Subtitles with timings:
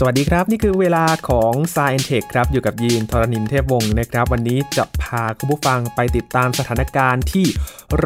[0.00, 7.46] สวัสดีครับ นี่คือเวลาของ s าย e n t e c h ครับ อยู่กับยีนทรณินเทพวงศ์นะครับ วันนี้จะพาคุณผู้ฟังไปติดตามสถานการณ์ที่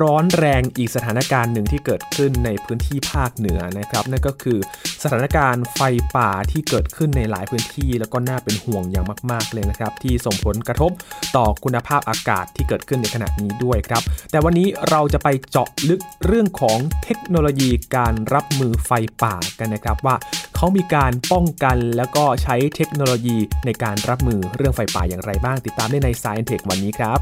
[0.01, 4.59] ร้อนแรงอีกสถานการณ์หนึ่งที่เกิดขึ้นในพื้นที่ภาคเหนือนะครับ นั่นก็คือ
[5.03, 5.81] สถานการณ์ไฟ
[6.17, 10.91] ป่าที่เกิดขึ้นในหลายพื้นที่ แล้วก็น่าเป็นห่วงอย่างมากๆเลยนะครับ ที่ส่งผลกระทบ
[11.37, 18.91] ต่อคุณภาพอากาศที่เกิดขึ้นในขณะนี้ด้วยครับ แต่วันนี้เราจะไปเจาะลึกเรื่องของเทคโนโลยีการรับมือไฟ
[19.23, 20.17] ป่ากันนะครับว่า
[20.65, 27.19] เขามีการป้องกันแล้วก็ใช้เทคโนโลยีในการรับมือเรื่องไฟป่าอย่างไรบ้าง ติดตามได้ใน Science Tech วันนี้ครับ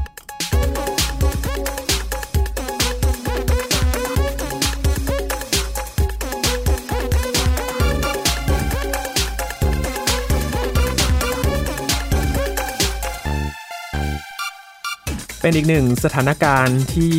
[15.41, 17.15] เป็นอีกหนึ่งสถานการณ์ที่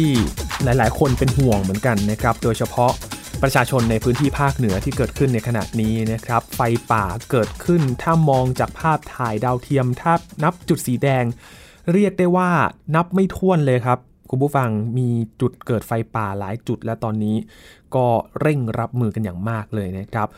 [0.64, 2.92] หลาย ๆ คนเป็นห่วงเหมือนกันนะครับ โดยเฉพาะ
[3.42, 6.60] ประชาชนในพื้นที่ภาคเหนือที่เกิดขึ้นในขณะนี้นะครับไฟ
[6.92, 11.24] ป่าเกิดขึ้นถ้ามองจากภาพถ่ายดาวเทียมถ้านับจุดสีแดง
[11.92, 12.50] เรียกได้ว่า
[12.94, 13.98] นับไม่ถ้วนเลยครับ
[14.30, 15.08] คุณผู้ฟังมี
[15.40, 17.36] จุดเกิดไฟป่าหลายจุดและตอนนี้
[17.94, 18.06] ก็
[18.40, 20.28] เร่งรับมือกันอย่างมากเลยนะครับ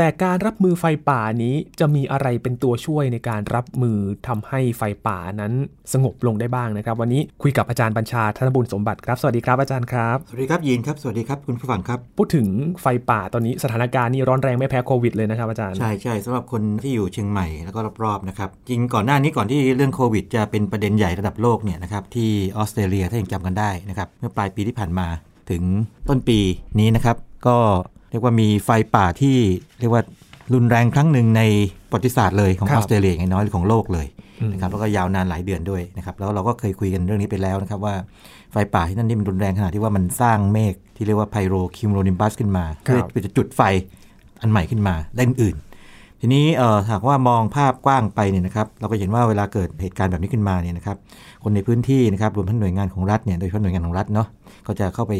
[0.00, 5.52] แต่การรับมือไฟป่านี้จะมีอะไรเป็นตัวช่วยในการรับมือทำให้ไฟป่านั้น
[5.92, 12.46] สงบลงได้บ้างนะครับ วันนี้คุยกับอาจารย์บัญชาธนบุญสมบัติครับ สวัสดีครับอาจารย์ครับ สวัสดีครับยีนครับ สวัสดีครับคุณผู้ฟังครับ พูดถึง
[12.82, 25.06] ไฟป่าตอนนี้สถานการณ์นี่ร้อนแรงไม่แพ้โควิดเลยนะครับอาจารย์ ใช่ใช่สำหรับคนที่อยู่เชียงใหม่แล้วก็รอบๆนะครับจริงก่อนหน้านี้ก่อนที่เรื่องโควิด จะเป็นประเด็นใหญ่ระดับโลกเนี่ยนะครับที่ออสเตรเลียถ้ายังจำกันได้นะครับเมื่อปลายปีที่ผ่านมา
[25.50, 25.62] ถึง
[26.08, 26.38] ต้นปี
[26.78, 27.56] นี้นะครับก็
[28.10, 29.36] เรียกว่ามีไฟป่าที่
[29.80, 30.02] เรียกว่า
[30.54, 31.42] รุนแรงครั้งหนึ่งใน
[31.90, 34.06] ประวัติศาสตร์เลยของครัอบอสเตรเลียอย่างน้อยหรือของโลกเลย
[34.40, 37.94] อืมนะครับแล้วก็ยาวนานหลายเดือนด้วยนะครับแล้วเราก็เคยคุยกันเรื่องนี้ไปแล้วนะครับว่า
[38.52, 43.62] ไฟป่าที่นั่นนี่มันรุนแรงขนาดที่ว่ามันสร้างเมฆที่เรียกว่าไพโรคิมโรนิมบัสขึ้นมาครัเพื่อบเพื่อจะจุดไฟ
[44.40, 50.96] อันใหม่ขึ้นมาได้อื่นๆทีนี้เอ่อหากว่ามองภาพกว้างไปเนี่ยนะครับเราก็เห็นว่าเวลาเกิดเหตุการณ์แบบนี้ขึ้นมาเนี่ยนะครับ
[51.42, 54.28] คนในพื้นที่นะครับรวมทั้งหน่วยงานของรัฐเนี่ยโดยเฉพาะหน่วยงานของรัฐเนาะ
[54.66, 55.12] ก็จะเข้าไป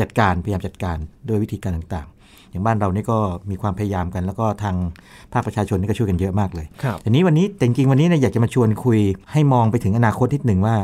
[0.00, 0.96] จัดการพยายามจัดการ
[1.28, 2.19] ด้วยวิธีการต่างๆ
[2.50, 3.18] อย่างบ้านเรานี่ก็
[3.50, 4.74] มีความพยายามกัน แล้วก็ทาง
[5.32, 8.98] ภาคประชาชนนี่ก็ช่วยกันเยอะมากเลยครับทีนี้วันนี้แต่จริงๆวันนี้เนี่ยอยากจะมาชวนคุย
[9.32, 10.76] ให้มองไปถึงอนาคตนิดหนึ่งว่า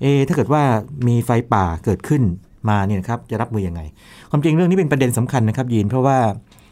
[0.00, 0.62] เอะถ้าเกิดว่า
[1.08, 2.22] มีไฟป่าเกิดขึ้น
[2.68, 3.80] มาเนี่ยนะครับจะรับมือยังไง
[4.30, 6.18] ความจริงเรื่องนี้เป็นประเด็นสำคัญนะครับยีนเพราะว่า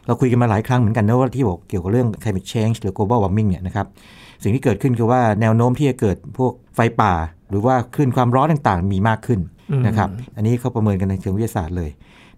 [0.07, 3.87] เราคุยกันมาหลายครั้งเหมือนกันนะว่าที่บอกเกี่ยวกับเรื่อง climate change หรือ global warming เนี่ยนะครับ
[4.43, 7.13] สิ่งที่เกิดขึ้นคือว่าแนวโน้มที่จะเกิดพวกไฟป่า
[7.49, 9.39] หรือว่าคลื่นความร้อนต่างๆ มีมากขึ้น
[9.71, 11.89] อืมนะครับ อันนี้เขาประเมินกันในเชิงวิทยาศาสตร์เลย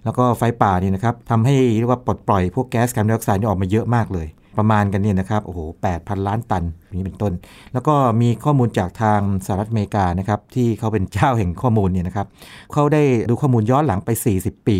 [0.03, 4.27] แล้วก็ไฟป่าเนี่ยนะครับทำให้เรียกว่าปลดปล่อยพวกแก๊สคาร์บอนไดออกไซด์นี่ออกมาเยอะมากเลย
[4.57, 5.59] ประมาณกันเนี่ยนะครับโอ้โห
[5.93, 7.33] 8,000 ล้านตันอย่างนี้เป็นต้น
[7.73, 12.27] แล้วก็มีข้อมูลจากทางสหรัฐอเมริกานะครับที่เขาเป็นเจ้าแห่งข้อมูลเนี่ยนะครับ
[12.73, 14.09] เขาได้ดูข้อมูลย้อนหลังไป
[14.39, 14.77] 40 ปี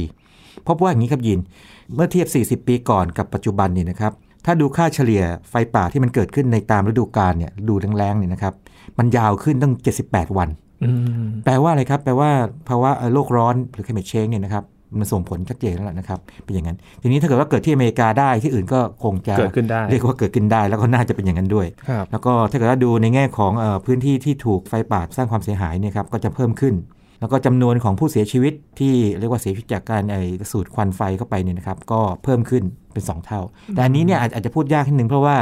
[0.68, 1.40] พบว่าอย่างนี้ครับยิน
[1.96, 4.12] เมื่อเทียบ 40 ปีก่อนกับปัจจุบันเนี่ยนะครับ
[4.46, 8.54] ถ้าดูค่าเฉลี่ยไฟป่าที่มันเกิดขึ้นในตามฤดูกาลเนี่ยฤดูแล้งๆเนี่ยนะครับ
[8.98, 9.74] มันยาวขึ้นตั้ง
[10.06, 10.50] 78 วัน
[10.84, 10.90] อื
[11.22, 12.30] มแปลว่าอะไรครับ แปลว่า
[12.70, 14.64] ภาวะเอ่อโลกร้อนหรือ climate change เนี่ยนะครับ
[15.00, 26.76] มันส่งผลชัดเจนแล้วล่ะนะครับเป็นอย่างนั้น ทีนี้ถ้าเกิดว่าเกิดที่อเมริกาได้ที่อื่นก็คงจะเกิดขึ้นได้เรียกว่าเกิดขึ้นได้แล้วก็น่าจะเป็นอย่างนั้นด้วยครับแล้วก็ถ้าเกิดว่าดูในแง่ของเออพื้นที่ที่ถูกไฟป่าสร้างความเสียหายเนี่ยครับก็จะเพิ่มขึ้น
[27.20, 30.18] แล้วก็จำนวนของผู้เสียชีวิตที่เรียกว่าเสียชีวิตจากการไอ
[30.52, 33.42] สูดควันไฟเข้าไปเนี่ยนะครับก็เพิ่มขึ้นเป็น 2 เท่า
[33.76, 35.38] แต่อันนี้เนี่ยอาจอาจจะพูดยากนิดนึงเพราะว่า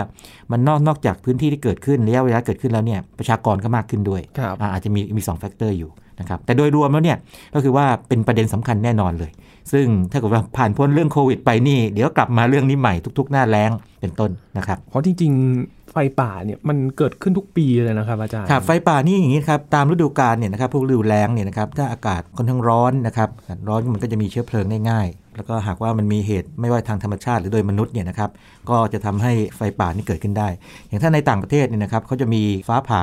[0.51, 5.89] มันนอกนอกจากพื้นที่ที่เกิดขึ้นระยะเวลาเกิดขึ้นแล้วเนี่ยประชากรก็มากขึ้นด้วยครับอ่าอาจจะมีมีสอง factor อยู่
[6.19, 7.17] นะครับแต่โดยรวมแล้วเนี่ย
[7.53, 9.31] ก็คือว่าเป็นประเด็นสำคัญแน่นอนเลย
[9.71, 25.07] ซึ่งถ้าเกิดว่าผ่านพ้นเรื่องโควิดไปนี่ เดี๋ยวกลับมาเรื่องนี้ใหม่ทุก ๆ หน้าแล้งเป็นต้นนะครับ เพราะจริงๆไฟป่าเนี่ยมันเกิดขึ้นทุกปีเลยนะครับอาจารย์ครับไฟป่านี่อย่างนี้ครับตามฤดูกาลเนี่ยนะครับพวกฤดูแล้งเนี่ยนะครับถ้าอากาศค่อนข้างร้อนนะครับอากาศร้อนมันก็จะมีเชื้อเพลิงได้ง่าย
[25.41, 28.29] แล้วก็หากว่ามันมีเหตุไม่ว่าทางธรรมชาติหรือโดยมนุษย์เนี่ยนะครับ
[28.69, 30.47] ก็จะทำให้ไฟป่านี่เกิดขึ้นได้
[30.87, 33.01] อย่างถ้าในต่างประเทศเนี่ยนะครับเขาจะมีฟ้าผ่า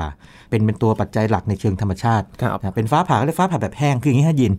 [0.51, 4.53] เป็นเป็นตัวปัจจัยหลักในเชิงธรรมชาติครับนะเป็นฟ้าผ่าก็เรียกฟ้าผ่าแบบแห้งคืออย่างนี้ฮะยิน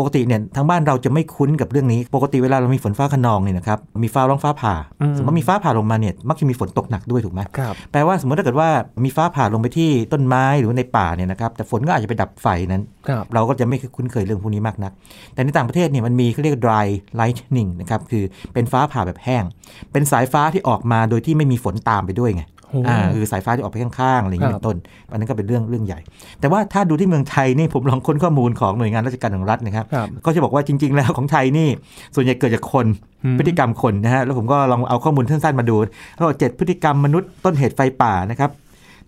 [0.00, 8.68] ปกติเนี่ยทางบ้านเราจะไม่คุ้นกับเรื่องนี้ ปกติเวลาเรามีฝนฟ้าขนองเนี่ยนะครับมีฟ้าร้องฟ้าผ่าอืมสมมติมีฟ้าผ่าลงมาเนี่ยมักจะมีฝนตกหนักด้วยถูกไหมครับแปลว่าสมมติถ้าเกิดว่า
[9.04, 14.92] มีฟ้าผ่าลงไปที่ต้นไม้หรือในป่าเนี่ยนะครับแต่ฝนก็อาจจะไปดับไฟนั้นครับเราก็จะไม่คุ้นเคยเรื่องพวกนี้มากนัก
[15.34, 16.86] แต่ในต่างประเทศเนี่ยมันมีเขาเรียก dry
[17.24, 19.44] lightning นะครับคือเป็นฟ้าผ่าแบบแห้ง
[19.92, 24.76] เป็นสายฟ้าที่ออกมาโดยที่ไม่มีฝนตามไปด้วยไงโอ้อ่าคือสายฟ้าที่ออกไปข้างๆอะไรอย่างนี้ครับเป็นต้น
[25.10, 26.00] อันนั้นก็เป็นเรื่องเรื่องใหญ่
[26.40, 31.68] แต่ว่าถ้าดูที่เมืองไทยนี่ผมลองค้นข้อมูลของหน่วยงานราชการของรัฐนะครับครับก็จะบอกว่าจริง ๆ แล้วของไทยนี่
[32.14, 32.86] ส่วนใหญ่เกิดจากคน
[33.24, 35.76] อืมพฤติกรรมคนนะฮะแล้วผมก็ลองเอาข้อมูลสั้นๆมาดู
[36.14, 38.63] เขาบอกเจ็ดพฤติกรรมมนุษย์ต้นเหตุไฟป่านะครับเ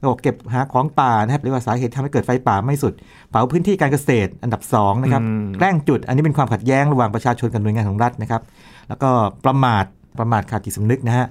[0.06, 2.92] ราบอกเก็บหาของป่านะครับหรือว่าสาเหตุทำให้เกิดไฟป่าไม่สุด
[3.30, 8.42] เผาพื้นที่การเกษตรอันดับสองนะครับอืมแกล้งจุดอันนี้เป็นความขัดแย้งระหว่างประชาชนกับหน่วยงานของรัฐนะครับ
[8.88, 9.10] แล้วก็
[9.44, 9.84] ประมาท
[10.18, 11.26] ประมาทขาดจิตสำนึกนะฮะ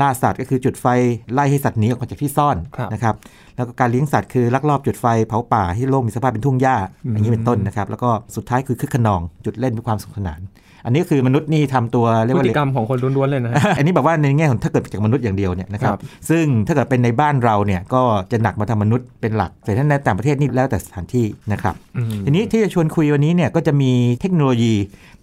[0.00, 0.86] ล่าสัตว์ก็คือจุดไฟ
[1.32, 3.14] ไล่ให้สัตว์หนีออกมาจากที่ซ่อนครับนะครับ
[3.56, 10.40] แล้วก็การเลี้ยงสัตว์คือลักลอบจุดไฟเผาป่าให้โลกมีสภาพเป็นทุ่งหญ้าอืมอย่างนี้เป็นต้นนะครับ แล้วก็สุดท้ายคือคึกขนองจุดเล่นเพื่อความสนุกสนาน
[10.84, 16.00] อันนี้คือมนุษย์นี่ทำตัวเรียกพฤว่าติกรรมของคนล้วนๆเลยนะฮะอันนี้แบบว่าในแง่ของถ้าเกิดจากมนุษย์อย่างเดียวเนี่ยนะครับครับ
[16.30, 24.74] ซึ่งถ้าเกิดเป็นในบ้านเราเนี่ยก็จะหนักมาทางมนุษย์เป็นหลักแต่ถ้าในต่างประเทศนี่แล้วแต่สถานที่นะครับอืมทีนี้ที่จะชวนคุยวันนี้เนี่ยก็จะมีเทคโนโลยี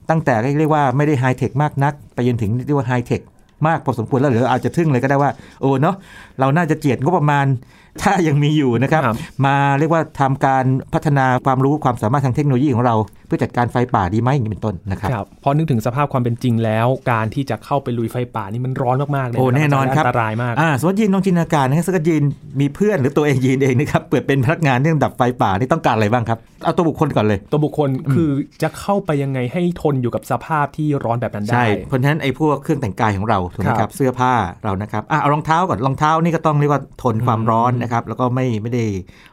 [0.09, 3.21] ตั้งแต่เรียกว่าไม่ได้ไฮเทคมากนัก ไปจนถึงเรียกว่าไฮเทค
[3.67, 5.31] มากพอสมควรแล้วหรืออาจจะทึ่งเลยก็ได้ว่า
[5.61, 5.95] โอ้เนาะ
[6.39, 7.45] เราน่าจะเจียดงบประมาณ
[8.01, 12.95] ถ้ายังมีอยู่นะครับครับมาเรียกว่าทำการพัฒนาความรู้ความสามารถทางเทคโนโลยีของเรา
[13.27, 22.23] เพื่อจัดการไฟป่าดีไหมอย่างนี้เป็นต้นนะครับครับพอนึกถึงสภาพความเป็นจริงแล้ว การที่จะเข้าไปลุยไฟป่านี่มันร้อนมากๆเลยโอ้แน่นอนครับอันตรายมากอ่าสมมติยีนลองจินตนาการนะครับสมมติยีน
[22.61, 28.29] มีเพื่อนหรือตัวเองยีนเองนะครับเปิดเป็นพนักงานเรื่องดับไฟป่านี่ต้องการอะไรบ้างครับเอาตัวบุคคลก่อนเลย ตัวบุคคลคือ
[28.61, 34.33] จะเข้าไปยังไงให้ทนอยู่กับสภาพที่ร้อนแบบนั้นได้ใช่เพราะฉะนั้นไอ้พวกเครื่องแต่งกายของเราถูกไหมคครัรับบเสื้อผ้า
[34.63, 38.83] เรานะครับอะเอารองเท้าก่อนรองเท้านี่ก็ต้องเรียกว่าทนความร้อนนะครับแล้วก็ไม่ไม่ได้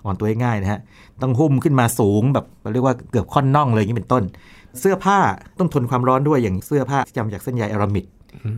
[0.04, 0.80] อ่อนตัวง่ายๆนะฮะ
[1.22, 4.22] ต้องหุ้มขึ้นมาสูงแบบเรียกว่าเกือบค่อนน่องเลยอย่างนี้เป็นต้น
[4.80, 5.18] เสื้อผ้า
[5.58, 8.04] ต้องทนความร้อนด้วยอย่างเสื้อผ้าที่ทำจากเส้นใยอะรามิด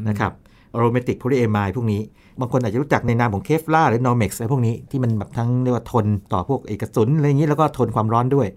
[0.09, 0.33] นะครับ
[0.75, 2.01] aromatic polyamide พวกนี้
[2.41, 8.49] บางคนอาจจะรู้จักในนามของ Kevlar หรือ Nomex อะไรพวกนี้ที่มันแบบทั้งเรียกว่าทนต่อพวกกระสุนอะไรอย่างนี้แล้วก็ทนความร้อนด้วย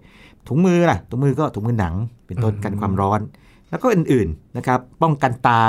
[0.48, 1.94] ถุงมือล่ะถุงมือก็ถุงมือหนัง
[2.26, 3.20] เป็นต้นกันความร้อน
[3.70, 5.60] แล้วก็อื่นๆนะครับป้องกันตา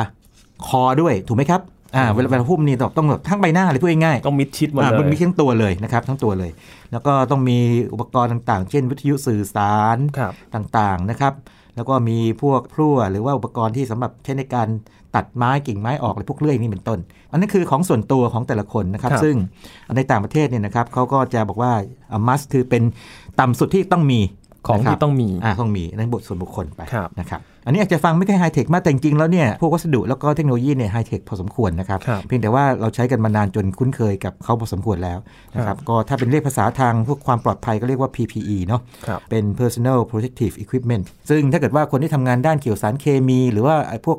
[0.68, 1.62] คอด้วยถูกไหมครับ
[1.96, 6.52] อ่าเวลาเวลาหุ้มนี่ต้องต้องแบบทั้งใบหน้าเลยพูดง่ายๆต้องมิดชิดหมดอ่าเลยมันมีทั้งตัวเลยนะครับทั้งตัวเลย
[6.92, 7.58] แล้วก็ต้องมี
[7.94, 11.34] อุปกรณ์ต่างๆ เช่น วิทยุสื่อสารครับต่างๆนะครับ
[11.76, 14.68] แล้วก็มีพวกพลั่วหรือว่าอุปกรณ์ที่สำหรับใช้ในการ
[15.16, 17.00] ตัดไม้กิ่งไม้ออกหรือพวกเลื่อยนี่เป็นต้น
[17.32, 19.36] อันนั้นคือของส่วนตัวของแต่ละคนนะครับครับซึ่ง
[19.96, 21.74] ในต่างประเทศเนี่ยนะครับเขาก็จะบอกว่า
[22.28, 22.84] มัสคือเป็น
[23.40, 24.20] ต่ำสุดที่ต้องมี
[24.68, 35.20] ของนะครับที่ต้องมีอ่าต้องมีอันนั้นบทส่วนบุคคลไปครับนะครับ อันนี้อาจจะฟังไม่ค่อยไฮเทคมากแต่จริงๆแล้วเนี่ยพวกวัสดุแล้วก็เทคโนโลยีเนี่ยไฮเทคพอสมควรนะครับครับ เพียงแต่ว่าเราใช้กันมานานจนคุ้นเคยกับเขาพอสมควรแล้ว
[35.56, 44.18] นะครับก็ถ้าเป็นเรียกภาษาทางพวกความปลอดภัยก็เรียกว่า PPE เนาะครับเป็น personal protective equipment ซึ่งถ้าเกิดว่าคนที่ทำงานด้านเกี่ยวสารเคมี หรือว่าไอ้พวก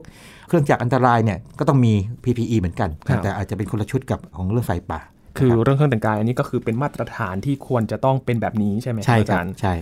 [0.48, 1.92] เครื่องจักรอันตรายเนี่ยก็ต้องมี
[2.24, 5.00] PPE เหมือนกันครับแต่อาจจะเป็นคนละชุดกับของเรื่องไฟป่า
[5.38, 9.74] คือนะรับเรื่องเครื่องแต่งกายอันนี้ก็คือเป็นมาตรฐานที่ควรจะต้องเป็นแบบนี้ใช่ไหมใช่อาครัจาบรย์ใช่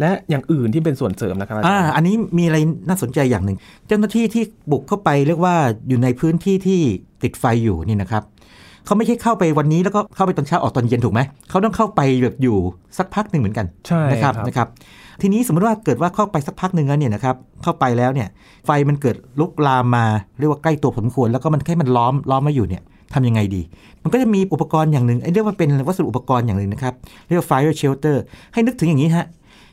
[0.00, 2.58] และอย่างอื่นที่เป็นส่วนเสริมนะครับอาจาอ่ารย์อันนี้มีอะไร
[2.88, 3.56] น่าสนใจอย่างหนึ่ง
[3.86, 5.54] เจ้าหน้าที่ที่บุกเข้าไปเรียกว่า
[5.88, 6.80] อยู่ในพื้นที่ที่
[7.22, 8.22] ติดไฟอยู่นี่นะครับ
[8.84, 12.56] เขาไม่ใช่เข้าไปวันนี้แล้วก็เข้าไปตอนเช้าออกตอนเย็นถูกไหมเขาต้องเข้าไปแบบอยู่
[12.98, 14.68] สักพักหนึ่งเหมือนกันใช่นะครับนะครับ
[15.22, 18.28] ทีนี้สมมติว่าเกิดว่าเข้าไปสักพักหนึ่งแล้วเนี่ยนะครับเข้าไปแล้วเนี่ย
[18.66, 20.04] ไฟมันเกิดลุกลามมา
[20.38, 22.82] เรียกว่าใกล้ตัวพอสมควรแล้วก็มันแค่มันล้อมล้อมมาอยู่เนี่ย
[23.14, 23.62] ทำยังไงดี
[24.02, 26.94] มันก็จะมีอุปกรณ์อย่างหนึ่งไอ้เรียกว่าเป็นวัสดุอุปกรณ์อย่างหนึ่งนะครับ
[27.26, 28.16] เรียกว่า fire shelter
[28.52, 29.26] ให้นึกถึงอย่างนี้ฮะ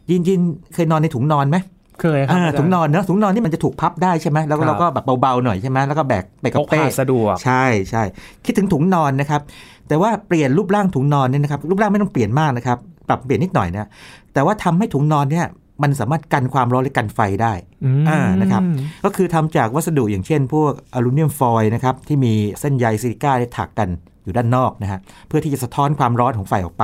[0.09, 0.39] ยินยิน
[0.73, 1.57] เคยนอนในถุงนอนไหม
[2.01, 8.03] เคยครับอ่าอาจารย์ถุงนอนเนอะถุงนอนนี่มันจะถูกพับได้ใช่ไหมแล้วครัก็บเราก็แบบเบาๆหน่อยใช่ไหมแล้วก็แบกไปพกับกเป้พาสะดวกใช่ใช่
[8.45, 9.41] คิดถึงถุงนอนนะครับ
[9.87, 13.89] แต่ว่าเปลี่ยนรูปร่างถุงนอนเนี่ยนะครับรูปร่างไม่ต้องเปลี่ยนมากนะครับปรับเปลี่ยนนิดหน่อยนะ
[14.33, 15.45] แต่ว่าทำให้ถุงนอนเนี่ย
[15.83, 17.53] มันสามารถกันความร้อนและกันไฟได้
[17.85, 18.61] อืมอ่านะครับ
[19.05, 23.89] ก็คือทำจากวัสดุอย่างเช่น พวกอลูมิเนียมฟอยล์นะครับที่มีเส้นใยซิลิก้าที่ถักกัน
[24.25, 26.83] อยู่ด้านนอกนะฮะเพื่อที่จะสะท้อนความร้อนของไฟออกไป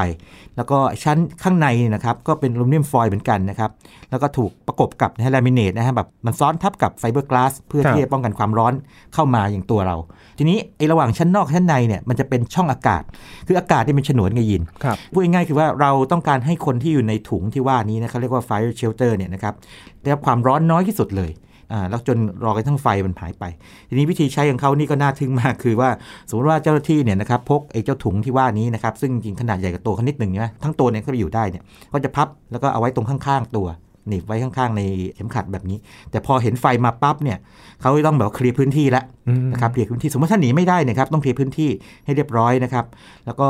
[0.57, 3.71] แล้วก็ชั้นข้างในเนี่ยนะครับก็เป็นอลูมิเนียมฟอยล์เหมือนกันนะครับ
[4.09, 8.73] แล้วก็ถูกประกบกับนะฮะ laminate นะฮะแบบมันซ้อนทับกับไฟเบอร์กลาสเพื่อครับที่จะป้องกันความร้อน
[9.13, 9.97] เข้ามาอย่างตัวเรา
[10.38, 13.03] ทีนี้ไอ้ระหว่างชั้นนอกชั้นในเนี่ยมันจะเป็นช่องอากาศ
[13.48, 19.53] คืออากาศที่เป็นฉนวนไงยินครับพูดง่ายๆคือว่าเราต้องการให้คนที่อยู่ในถุงที่ว่านี้นะครับเรียกว่า fire shelter เนี่ยนะครับ
[20.01, 21.50] ได้รับความร้อนน้อยที่สุดเลยอ่า
[21.89, 23.43] แล้วจนรอกันทั้งไฟมันหายไป
[23.89, 25.89] ทีนี้วิธีใช้ของเขานี่ก็น่าทึ่งมากคือว่า
[26.29, 31.63] สมมติว่าเจ้าหน้าที่เนี่ยนะครับพกไอ้เจ้าถุงที่ว่านี้นะครับซึ่งจริงขนาดใหญ่กว่าตัวเขานิดหนึ่งนะทั้งตัวเนี่ยก็ไปอยู่ได้เนี่ย
[31.93, 33.67] ก็จะพับแล้วก็เอาไว้ตรงข้างๆตัว
[34.08, 34.81] หนีบไว้ข้างๆ ใน
[35.15, 35.77] เข็มขัดแบบนี้
[36.12, 37.38] แต่พอเห็นไฟมาปั๊บเนี่ย
[37.81, 41.70] เขาจะต้องแบบว่าเคลียร์พื้นที่แล้วอืมนะครับเคลียร์พื้นที่สมมติถ้าหนีไม่ได้เนยครับต้องเคลียร์พื้นที่
[42.05, 42.86] ให้เรียบร้อยนะครับ
[43.25, 43.48] แล้วก็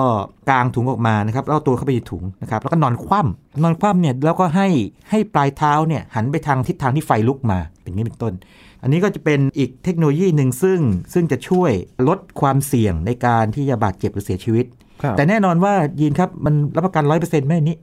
[0.50, 4.68] กางถุงออกมานะครับแล้วเอาตัวเข้าไปในถุงนะครับแล้วก็นอนคว่ำนอนคว่ำเนี่ยแล้วก็ให้
[5.10, 8.34] ให้ปลายเท้าเนี่ยหันไปทางทิศทางที่ไฟลุกมาเป็นนี้เป็นต้น
[8.84, 10.80] อันนี้ก็จะเป็นอีกเทคโนโลยีหนึ่งซึ่ง
[11.14, 11.72] ซึ่งจะช่วย
[12.08, 14.66] ลดความเสี่ยงในการที่จะบาดเจ็บหรือเสียชีวิต
[15.04, 17.78] ครับแต่แน่นอนว่ายีนครับมันรับประกันร้อยเปอร์เซ็นต์ไหมอันนี้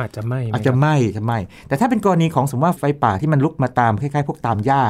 [0.00, 4.82] อาจจะไม่อาจจะไม่จะไม่แต่ถ้าเป็นกรณีของสมมติว่าไฟป่าที่มันลุกมาตามคล้ายๆ พวกตามหญ้า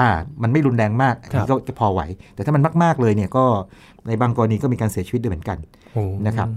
[0.00, 0.10] อ่า
[0.42, 2.00] มันไม่รุนแรงมากอันนี้ก็จะพอไหว
[2.34, 3.44] แต่ถ้ามันมากๆเลยเนี่ยก็
[4.08, 5.58] ในบางกรณีก็มีการเสียชีวิตด้วยเหมือนกัน
[5.92, 6.48] โอ้นะครับ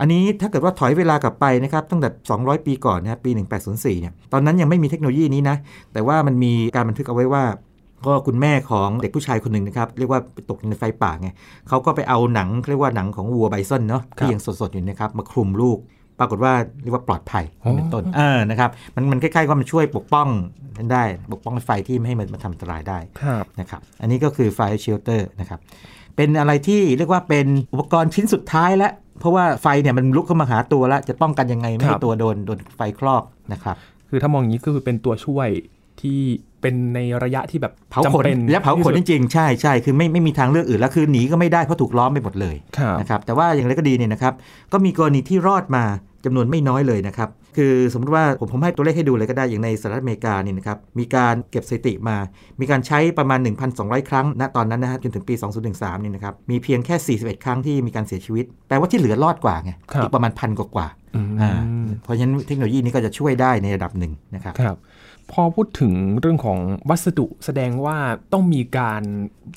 [0.00, 2.08] อันนี้ถ้าเกิดว่าถอยเวลากลับไปนะครับตั้งแต่
[2.38, 3.30] 200 ปีก่อนนะครับปี
[3.66, 5.56] 1804 เนี่ย ตอนนั้นยังไม่มีเทคโนโลยีนี้นะ
[5.92, 7.44] แต่ว่ามันมีการบันทึกเอาไว้ว่า
[8.06, 11.28] ก็คุณแม่ของเด็กผู้ชายคนหนึ่งนะครับ เรียกว่าไปตกในไฟป่าไง
[11.68, 15.78] เขาก็ไปเอาหนังเรียกว่าหนังของวัวไบซอนเนาะที่ยังสดๆอยู่นะครับมาคลุมลูก
[16.18, 17.44] ปรากฏว่าเรียกว่าปลอดภัย
[17.76, 20.28] เป็นต้นเออนะครับมันมันคล้ายๆว่ามันช่วยปกป้อง
[20.76, 25.60] นั้นได้ปกป้องไฟที่ไม่ให้มันมาทำอันตรายได้ครับนะครับอันนี้ก็คือ Fire Shelter นะครับ
[26.16, 33.76] เป็นอะไรที่เรียกว่าเป็นอุปกรณ์ชิ้นสุดท้ายแล้ว เพราะว่าไฟเนี่ยมันลุกเข้ามาหาตัวแล้ว จะป้องกันยังไงไม่ครัให้บตัวโดนโดนไฟคลอกนะครับ
[34.10, 35.48] คือถ้ามองอย่างนี้ก็คือเป็นตัวช่วย
[36.00, 36.20] ที่
[36.60, 44.34] เป็นในระยะที่แบบเผาขนจำเป็นและเผาขนจที่สุดริงๆ ใช่ใช่คือไม่ไม่มีทางเลือกอื่นแล้วคือหนีก็ไม่ได้เพราะถูกล้อมไปหมดเลยครับนะครับแต่ว่าอย่างไรก็ดีเนี่ยนะครับ
[44.72, 45.84] ก็มีกรณีที่รอดมา
[46.26, 52.16] จำนวนไม่น้อยเลยนะครับ คือสมมติว่าผมผมให้ตัวเลขให้ดูเลยก็ได้อย่างในสหรัฐอเมริกาเนี่ยนะครับมีการเก็บสถิติมา
[52.60, 53.38] มีการใช้ประมาณ
[53.74, 55.34] 1,200 ครั้งณตอนนั้นนะฮะจนถึงปี
[55.68, 61.52] 2013นี่นะครับมีเพียงแค่ 41 ครั้งที่มีการเสียชีวิต แปลว่าที่เหลือรอดกว่าไงครับอีกประมาณพันกว่าอืมๆอ่า
[62.04, 64.78] เพราะฉะนั้นเทคโนโลยีนี้ก็จะช่วยได้ในระดับหนึ่งนะครับครับ
[65.32, 66.58] พอพูดถึงเรื่องของ
[66.90, 67.96] วัสดุแสดงว่า
[68.32, 69.02] ต้องมีการ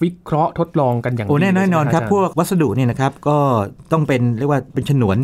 [0.04, 3.38] วิเคราะห์ทดลองกันอย่างโอ้ดีแน่เลยนอนใช่ไหมครับอาจาย์พวกวัสดุเนี่ยนะครับก็
[3.92, 5.18] ต้องเป็นเรียกว่าเป็นฉนวน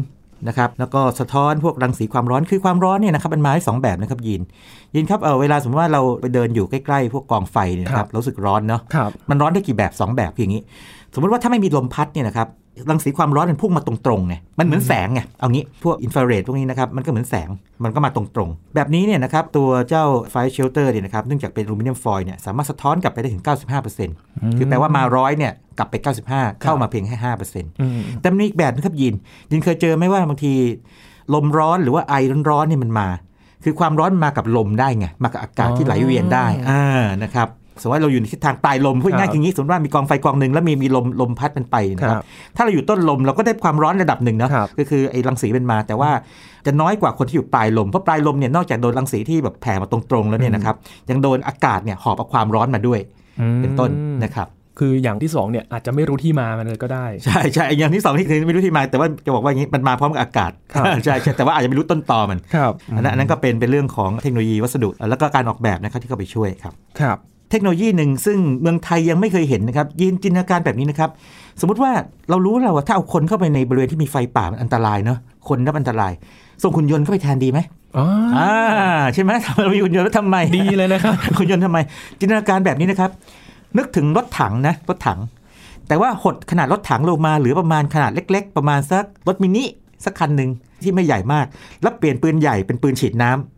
[0.48, 4.42] นะครับแล้วก็สะท้อนพวกรังสีความร้อนคือความร้อนเนี่ยนะครับมันมาได้สองแบบนะครับยิน
[4.96, 10.64] ยินครับเออเวลาสมมติว่าเราไปเดินอยู่ใกล้ๆ พวกกองไฟเนี่ยนะครับเรารู้สึกร้อนเนาะครับมันร้อนได้กี่แบบสองแบบคืออย่างนี้
[11.16, 12.48] สมมติว่าถ้าไม่มีลมพัดเนี่ยนะครับ
[12.90, 17.50] รังสีความร้อนมันพุ่งมาตรงๆไง มันเหมือนแสงไง เอางี้พวกอินฟราเรดพวกนี้นะครับ มันก็เหมือนแสง
[17.84, 23.44] มันก็มาตรงๆ แบบนี้เนี่ยนะครับ ตัวเจ้า fire shelter เนี่ยนะครับ เนื่องจากเป็นอลูมิเนียมฟอยล์เนี่ย สามารถสะท้อนกลับไปได้ถึง
[24.00, 25.96] 95%คือแปลว่ามาร้อยเนี่ย กลับไป
[26.30, 27.18] 95 เข้ามาเพียงแค่
[27.50, 29.14] 5%อืมแต่มีอีกแบบนะครับยิน
[29.52, 30.54] ยินเคยเจอไหมว่าบางที
[31.34, 32.14] ลมร้อนหรือว่าไอ
[32.50, 33.08] ร้อนๆเนี่ยมันมา
[33.64, 36.84] คือความร้อนมากับลมได้ไง มากับอากาศที่ไหลเวียนได้ อ่า
[37.24, 37.48] นะครับ
[37.82, 46.12] สมมติว่าเราอยู่ในทิศทางปลายลมพูดง่ายๆคืออย่างนี้สมมติว่ามีกองไฟกองหนึ่งแล้วมีมีลมลมพัดมันไปนะคครัรับบถ้าเราอยู่ต้นลมเราก็ได้ความร้อนระดับหนึ่งเนาะครับก็คือไอ้รังสีเป็นมา แต่ว่า
[46.66, 50.76] จะน้อยกว่าคนที่อยู่ปลายลมเพราะปลายลมเนี่ยนอกจากโดนรังสีที่แบบแผ่มาตรงๆแล้วเนี่ยนะครับ
[51.10, 53.00] ยังโดนอากาศเนี่ยหอบเอาความร้อนมาด้วย
[53.40, 53.90] อืมเป็นต้น
[54.24, 67.18] นะครับคืออย่างที่สองเนี่ยอาจจะไม่รู้ที่มามันเลยก็ได้ ใช่ใช่อย่างที่สองที่คือไม่รู้ที่มา แต่ว่าจะบอกว่าอย่างนี้มันมาพร้อมกับอากาศครับใช่ใช่แต่ว่าอาจจะไม่รู้ต้นตอมันครับอันนั้นอันนั้นก็เป็นเป็นเรื่องของเทคโนโลยีวัสดุ แล้วก็การออกแบบนะครับที่เข้าไปช่วยครับครับ
[67.50, 71.10] เทคโนโลยีหนึ่งซึ่งเมืองไทยยังไม่เคยเห็นนะครับยินจินตนาการแบบนี้นะครับ
[71.60, 71.92] สมมุติว่า
[72.30, 76.12] เรารู้แล้วว่าถ้าเอาคนเข้าไปในบริเวณที่มีไฟป่ามันอันตรายเนาะคนรับอันตราย
[76.64, 77.60] ส่งหุ่นยนต์เข้าไปแทนดีไหม
[77.98, 78.06] อ๋อ
[78.38, 78.52] อ่า
[79.14, 81.78] ใช่ไหมเรามีหุ่นยนต์แล้วทำไมดีเลยนะครับหุ่นยนต์ทำไม
[82.20, 83.12] จินตนาการแบบนี้นะครับ
[83.78, 85.20] นึกถึงรถถังนะรถถัง
[85.88, 89.64] แต่ว่าหดขนาดรถถังลงมาเหลือประมาณขนาดเล็ก ๆ ประมาณสักรถมินิ
[90.06, 90.50] สักคันหนึ่ง
[90.84, 91.46] ที่ไม่ใหญ่มาก
[91.82, 93.55] แล้วเปลี่ยนปืนใหญ่เป็นปืนฉีดน้ำอืม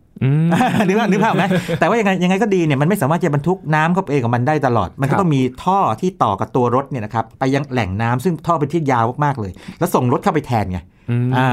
[0.86, 1.44] นึกภาพนึกภาพไหม
[1.80, 10.78] แต่ว่ายังไงยังไงก็ดีเนี่ยมันไม่สามารถจะบรรทุกน้ำเข้าไปเองกับมันได้ตลอด มันครัก็บต้องมีท่อที่ต่อกับตัวรถเนี่ยนะครับไปยังแหล่งน้ำซึ่งท่อเป็นที่ยาวมากๆเลย แล้วส่งรถเข้าไปแทนไง
[11.10, 11.48] อืมอ่า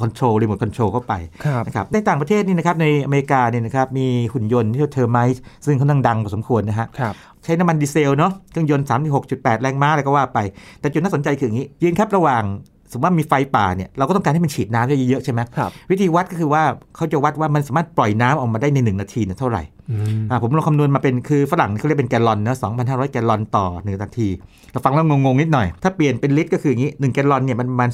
[0.00, 8.86] control remote control เข้าไปครับนะครับในต่างประเทศนี่นะครับในอเมริกาเนี่ยนะครับมีหุ่นยนต์ที่เรียกว่า Thermite ซึ่งค่อนข้างดังพอสมควรนะฮะครับใช้น้ำมันดีเซลเนาะเครื่องยนต์
[9.24, 10.38] 36.8 แรงม้าอะไรก็ว่าไป
[10.80, 12.42] แต่จุดน่าสนใจคืออย่างนี้ยินครับระหว่าง
[12.90, 16.62] สมมติว่ามีไฟป่าเนี่ยเราก็ต้องการให้มันฉีดน้ำได้เยอะๆใช่ไหมครับวิธีวัดก็คือว่า
[16.96, 24.28] เขาจะวัดว่ามันสามารถปล่อยน้ำออกมาได้ใน 1 นาทีเนี่ยเท่าไหร่อืมอ่าผมลองคำนวณมาเป็นคือฝรั่งเขาเรียกเป็นแกลลอนนะ2,500แกลลอนต่อ1นาที
[24.72, 27.90] เราฟังแล้วงงๆนิดหน่อย ถ้าเปลี่ยนเป็นลิตรก็คืออย่างนี้1แกลลอนเนี่ยมันประมาณ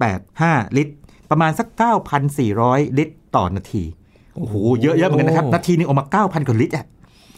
[0.00, 0.92] 3.785ลิตร
[1.30, 1.66] ประมาณสัก
[2.32, 3.84] 9,400ลิตรต่อนาที
[4.36, 6.86] โอ้โหเยอะๆเหมือนกันนะครับนาทีนึงออกมา9,000กว่าลิตรอะ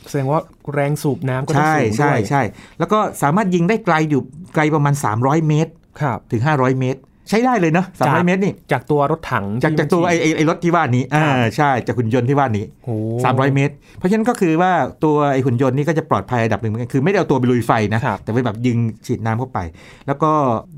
[0.08, 0.40] แสดงว่า
[0.74, 2.42] แรงสูบน้ำก็ต้องใช่สูงด้ใช่วยใช่
[2.78, 4.22] แล้วก็สามารถยิงได้ไกลอยู่
[4.54, 14.72] ไกลประมาณ 300 เมตร ครับถึง 500 เมตร ใช้ได้เลยเนาะจาก300เมตรนี่จากตัวรถถังจากที่จากตัวมันไอ้ไอ้ไอ้รถที่ว่านี้อ่าครับใช่จากหุ่นยนต์ที่ว่านี้โอ้300เมตร เพราะฉะนั้นก็คือว่า
[15.04, 19.58] ตัวไอ้หุ่นยนต์นี่ก็จะปลอดภัยระดับหนึ่งเหมือนกันคือไม่ได้เอาตัวไปลุยไฟนะครับแต่เป็นแบบยิงฉีดน้ำเข้าไป
[20.06, 20.30] แล้วก็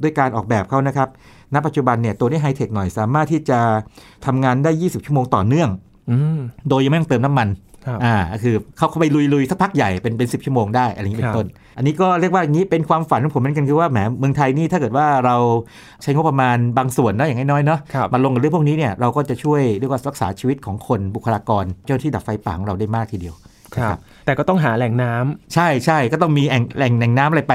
[0.03, 1.09] ด้วยการออกแบบเขานะครับ
[1.55, 3.61] ณปัจจุบันเนี่ยตัวนี้ไฮเทคหน่อยสามารถที่จะ
[4.27, 5.71] ทำงานได้ 20 ชั่วโมงต่อเนื่อง
[6.11, 15.37] อืมโดยยังไม่ต้องเติมน้ำมันครับ อ่าก็คือเขาเข้าไปลุยๆสักพักใหญ่เป็นเป็นสิชั่วโมงได้อะไรอย่างนี้เป็ครันบต้น อันนี้ก็เรียกว่าอย่างนี้เป็นความฝันของผมเหมือนกันคือว่าแหมเมืองไทยนี่ถ้าเกิดว่าเรา
[16.03, 23.35] ใช้งบประมาณบางส่วนนะอย่างน้อยๆเนาะครับมาลงกับเรื่องพวกนี้เนี่ยเราก็จะช่วยเรียกว่ารักษาชีวิตของคนบุคลากร เจ้าหน้าที่ดับไฟป่าของเราได้มากทีเดียว
[23.75, 27.55] ครับ แต่ก็ต้องหาแหล่งน้ำใช่ใช่ก็ต้องมีแอ่งแหล่งแหล่งน้ำอะไรไป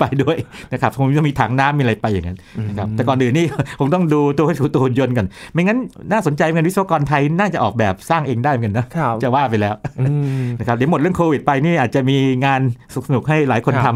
[0.00, 0.36] ไปด้วย
[0.72, 2.38] นะครับคงจะมีถังน้ำมีอะไรไปอย่างนั้น
[2.68, 3.46] นะครับแต่ก่อนอื่นนี่
[3.80, 5.78] ผมต้องดูตัวตัวหุ่นยนต์กันไม่งั้น
[6.12, 12.16] น่าสนใจเหมือนกันวิศวกรไทยน่าจะออกแบบสร้างเองได้เหมือนกันนะครับจะว่าไปแล้วอืมนะครับเดี๋ยวหมดเรื่องโควิดไปนี่อาจจะมี
[12.46, 12.60] งาน
[13.08, 13.94] สนุกๆให้หลายคนครัทำบ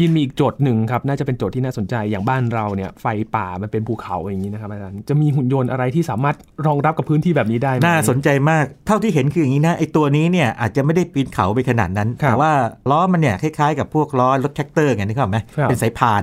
[0.00, 6.36] ยินมีอีกโจทย์หนึ่งครับน่าจะเป็นโจทย์ที่น่าสนใจอย่างบ้านเราเนี่ยไฟป่ามันเป็นภูเขาอย่างนี้นะครับอาจารย์จะมีหุ่นยนต์อะไรที่สามารถ
[6.66, 12.52] รองรับกับพื้นที่แบบนี้ได้ไหมน่าสนใจมากเท่าที่เห็นคืออย่างนี้นะไอตัวนี้เนี่ยอาจจะไม่ได้ปีนเขาไปขนาดนั้นครับแต่ว่า
[12.90, 16.22] ล้อมันเนี่ยคล้ายๆกับพวกล้อรถแทรกเตอร์ไงนึกออกไหมครับเป็นสายพาน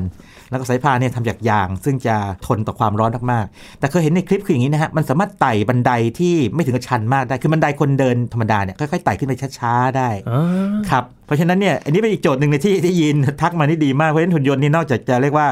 [0.49, 10.43] แล้วก็สายพานเนี่ยทำจากยาง ซึ่งจะทนต่อความร้อนมากๆ แต่เคยเห็นในคลิปคืออย่างนี้นะฮะ มันสามารถไต่บันไดที่ไม่ถึงกับชันมากได้ คือบันไดคนเดินธรรมดาเนี่ยค่อยๆไต่ขึ้นไปช้าๆ ได้อ่า
[10.91, 15.47] ครับ เพราะฉะนั้นเนี่ยอันนี้เป็นอีกโจทย์หนึ่งในที่ที่ยินทักมานี่ดีมาก เพราะฉะนั้นหุ่นยนต์นี่นอกจากจะเรียกว่า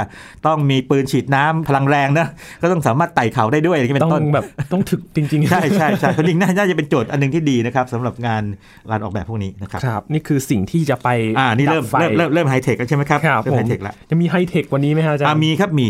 [0.45, 2.27] ต้องมีปืนฉีดน้ำพลังแรงนะ
[2.61, 8.43] ก็ต้องสามารถไต่เขาได้ด้วยอย่างนี้เป็นต้นต้องแบบต้องถึกจริงๆ ใช่ใช่ใช่คนจริงน่าน่าจะเป็นโจทย์อันหนึ่งที่ดีนะครับสำหรับงาน
[8.89, 11.07] การออกแบบพวกนี้นะครับครับนี่คือสิ่งที่จะไป
[11.39, 15.87] อ่านี่เริ่มดับไฟเริ่มเริ่มเริ่มไฮเทคแล้วใช่ไหมครับครับเริ่มผไฮมเทคแล้วจะมีไฮเทคกว่านี้ไหมฮะอาจารย์อ่ามีครับมี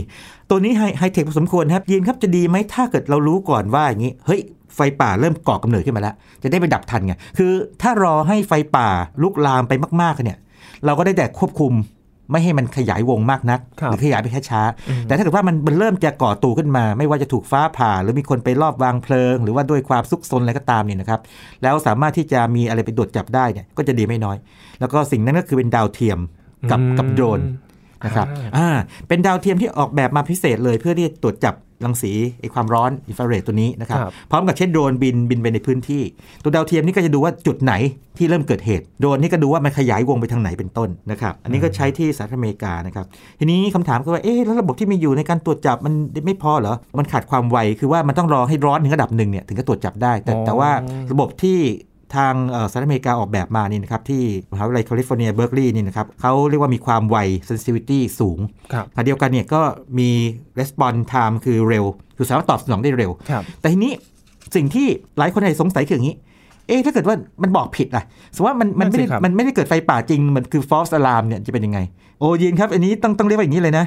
[0.50, 4.41] ตัวนี้ไฮไฮเทคพอสมควรครับยินครับจะดีไหมถ้าเกิดเรารู้ก่อนว่าอย่างนี้ เฮ้ย
[4.75, 8.89] ไฟป่าเริ่มก่อกำเนิดขึ้นมาแล้ว จะได้ไปดับทันไงคือถ้ารอให้ไฟป่า
[9.21, 10.38] ลุกลามไปมากๆเนี่ย
[10.85, 11.73] เราก็ได้แต่ควบคุม
[12.31, 21.19] ไม่ให้มันขยายวงมากนักครับหรือขยายไปแค่ช้าๆแต่ถ้าเกิดว่ามันมันเริ่มจะก่อตัวขึ้นมา ไม่ว่าจะถูกฟ้าผ่า หรือมีคนไปรอบวางเพลิง หรือว่าด้วยความซุกซนอะไรก็ตามเนี่ยนะครับ
[21.63, 24.38] แล้วสามารถที่จะมีอะไรไปตรวจจับได้เนี่ยก็จะดีไม่น้อย
[24.79, 26.19] แล้วก็สิ่งนั้นก็คือเป็นดาวเทียม
[26.71, 27.39] กับอืมกับโดรน
[28.05, 28.67] นะครับอ่า
[29.07, 31.55] เป็นดาวเทียมที่ออกแบบมาพิเศษเลยเพื่อที่จะตรวจจับ
[31.86, 36.01] รังสีไอความร้อนอินฟราเรดตัวนี้นะครับครับพร้อมกับใช้โดรนบินบินไปในพื้นที่
[36.43, 37.74] ตัวดาวเทียมนี่ก็จะดูว่าจุดไหน
[38.17, 43.05] ที่เริ่มเกิดเหตุโดรนนี่ก็ดูว่ามันขยายวงไปทางไหนเป็นต้นนะครับอันนี้ก็ใช้ที่สหรัฐอเมริกานะครับ
[43.39, 45.93] ทีนี้คำถามก็ว่าเอ๊ะแล้วระบบที่มีอยู่ในการตรวจจับมัน
[46.25, 50.69] ไม่พอเหรอมันขาดความไวคือว่ามันต้องรอให้ร้อนถึงระดับหนึ่งเนี่ยถึงจะตรวจจับได้ แต่อ๋อแต่ว่า
[51.12, 51.57] ระบบที่
[52.15, 57.17] ทางเอ่อสหรัฐอเมริกาออกแบบมานี่นะครับที่มหาวิทยาลัยแคลิฟอร์เนียเบิร์กลีย์นี่นะครับเขาเรียกว่ามีความไว
[57.48, 58.39] sensitivity สูง
[58.74, 59.62] ครับขณะเดียวกันเนี่ยก็
[60.00, 60.10] มี
[60.60, 61.86] response time คือเร็ว
[62.17, 63.93] คือสามารถตอบสนองได้เร็วครับแต่ทีนี้
[64.55, 66.15] สิ่งที่หลายคนอาจจะสงสัยคืออย่างนี้
[66.67, 68.03] เอ๊ะถ้าเกิดว่ามันบอกผิดล่ะ
[68.36, 71.79] สมมติว่ามันมันไม่ได้นั่นสิครับมันไม่ได้เกิดไฟป่าจริง มันคือ false alarm เนี่ยจะเป็นยังไง
[72.20, 73.86] โอ้ยินครับ อันนี้ต้องต้องเรียกว่าอย่างนี้เลยนะ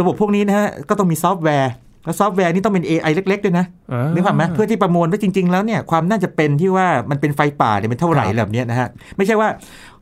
[0.00, 1.72] ระบบพวกนี้นะฮะก็ต้องมีซอฟต์แวร์
[2.06, 9.48] แล้วซอฟต์แวร์นี่ต้องเป็น AI เล็ก ๆ ด้วยนะอ่านึกภาพไหมเพื่อที่ประมวลว่าจริง ๆ แล้วเนี่ยความน่าจะเป็นที่ว่ามันเป็นไฟป่าเนี่ยเป็นเท่าไหร่ครับแบบเนี้ยนะฮะ ไม่ใช่ว่า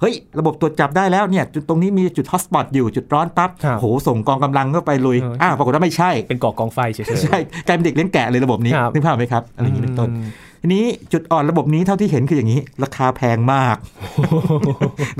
[0.00, 10.28] เฮ้ย ระบบตรวจจับได้แล้วเนี่ยจุดตรงนี้มีจุด hotspot อยู่จุดร้อนปั๊บครับโหส่งกองกำลังเข้าไปลุยเอออ่อ้าวปรากฏว่าไม่ใช่เป็นก่อกองไฟเฉยๆใช่กลายเป็นเด็กเลี้ยงแกะเลยระบบนี้ครับนึกภาพไหมครับอะไรอย่างนี้เป็นต้นอืม
[10.62, 13.76] ทีนี้จุดอ่อนระบบนี้เท่าที่เห็นคืออย่างนี้ ราคาแพงมาก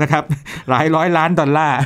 [0.01, 0.23] นะครับ
[0.69, 1.77] หลายร้อยล้านดอลลาร์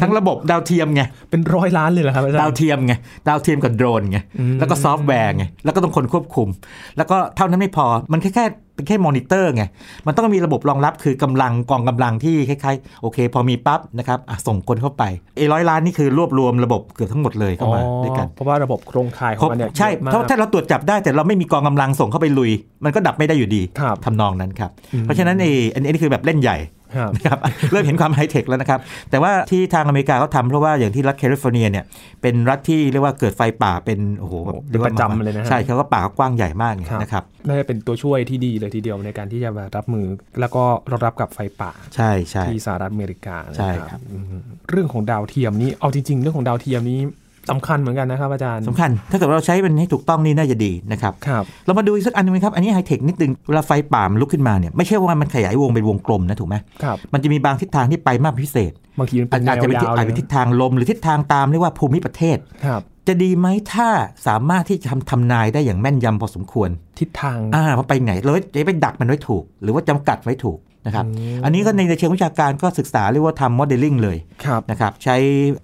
[0.00, 2.92] ทั้งระบบดาวเทียมไงเป็นร้อยล้านเลยเหรอครับอาจารย์ดาวเทียมไง
[3.28, 6.48] ดาวเทียมกับโดรนไงอืมแล้วก็ซอฟต์แวร์ไงแล้วก็ต้องคนควบคุม
[6.96, 9.64] แล้วก็เท่านั้นไม่พอมันแค่แค่เป็นแค่มอนิเตอร์ไง
[10.06, 15.02] มันต้องมีระบบรองรับคือกำลังกองกำลังที่คล้ายๆ โอเค พอมีปั๊บนะครับอะส่งคนเข้าไป
[15.36, 22.50] ไอ้ร้อยล้านนี่คือรวบรวมระบบเกือบทั้งหมดเลยเข้ามาด้วยกัน เพราะว่าระบบโครงข่ายขครอบงมันเนี่ยใช่ยอะมกเพราะถ้าเราตรวจจับได้แต่เราไม่มีกองกำลังส่งเข้าไปลุย
[22.84, 26.75] มันก็ดับไม่ได้อยู่ดีครับทำนองนั้นครับอืมเพราะฉะนั้นไอ้อันนี้อันนี้คือแบบเล่นใหญ่ครับ
[27.14, 27.38] นะครับ
[27.70, 31.84] เริ่มเห็นความไฮเทคแล้วนะครับ แต่ว่าที่ทางอเมริกาเขาทำเพราะว่าอย่างที่รัฐแคลิฟอร์เนียเนี่ย
[32.22, 40.06] เป็นรัฐที่เรียกว่าเกิดไฟป่าเป็นโอ้โหแบบเป็นประจำเลยนะฮะใช่เขาก็ป่าก็กว้างใหญ่มากไงครับนะครับน่าจะเป็นตัวช่วยที่ดีเลยทีเดียวในการที่จะมารับมือ
[40.40, 44.24] แล้วก็รองรับกับไฟป่าใช่ใช่ที่สหรัฐอเมริกานะใช่ครับอืม
[44.70, 47.00] เรื่องของดาวเทียมนี้เอาจริง ๆ เรื่องของดาวเทียมนี้
[47.50, 63.88] สำคัญเหมือนกันนะครับอาจารย์สำคัญ ถ้าเกิดเราใช้มันให้ถูกต้องนี่น่าจะดีนะครับครับเรามาดูอีกสักอันหนึงไหมครับ อันนี้ไฮเทคนิดนึงเวลาไฟป่ามันลุกขึ้นมาเนี่ยไม่ใช่ว่ามันขยายวงเป็นวงกลมนะถูกไหมครับมันจะมีบางทิศทางที่ไปมากเป็นพิเศษบางทีมันเป็อานจแนอาจวจะเป็นทิศยาวอาจเลเป็นยทิศทางลมหรือทิศทางตามเรียกว่าภูมิประเทศครับจะดีไหมถ้า
[64.26, 75.16] สามารถที่จะทำทำนายได้อย่างแม่นยำพอสมควร ทิศทางอ่าว่าไปไหนเราจะไปดักมันไว้ถูก หรือว่าจำกัดไว้ถูก นะครับอืมอันนี้ก็ในเชิงวิชาการก็ศึกษาเรียกว่าทำโมเดลลิ่งเลยครับนะครับ ใช้